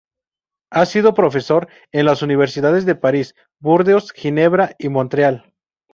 [0.71, 5.53] Ha sido profesor en las universidades de París, Burdeos, Ginebra y Montreal.